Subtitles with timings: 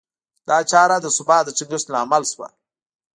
[0.47, 2.47] دا چاره د ثبات د ټینګښت لامل شوه.